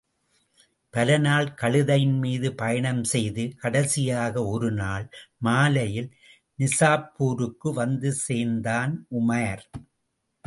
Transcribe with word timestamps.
பலநாள் 0.93 1.49
கழுதையின் 1.53 2.15
மீது 2.19 2.47
பயணம் 2.55 3.03
செய்து 3.03 3.43
கடைசியாக 3.57 4.43
ஒருநாள் 4.45 5.05
மாலையில் 5.37 6.09
நிசாப்பூருக்கு 6.59 7.71
வந்து 7.73 8.11
சேர்ந்தான் 8.25 8.95
உமார். 9.19 9.63